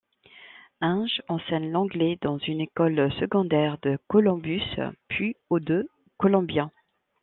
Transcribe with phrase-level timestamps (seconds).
[0.81, 4.63] Inge enseigne l'anglais dans une école secondaire de Columbus,
[5.09, 6.71] puis au de Columbia.